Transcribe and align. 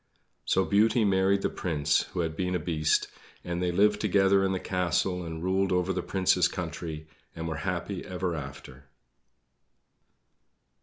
So 0.45 0.65
Beauty 0.65 1.05
married 1.05 1.43
the 1.43 1.49
Prince 1.51 2.05
who 2.05 2.21
had 2.21 2.35
been 2.35 2.55
a 2.55 2.59
Beast, 2.59 3.07
and 3.43 3.61
they 3.61 3.71
lived 3.71 4.01
together 4.01 4.43
in 4.43 4.51
the 4.51 4.59
castle 4.59 5.23
and 5.23 5.43
ruled 5.43 5.71
over 5.71 5.93
the 5.93 6.01
Prince's 6.01 6.47
country, 6.47 7.07
and 7.35 7.47
were 7.47 7.57
happy 7.57 8.03
ever 8.03 8.33
after. 8.33 8.85